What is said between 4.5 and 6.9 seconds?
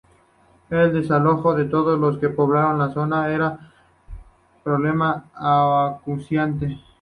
problema acuciante.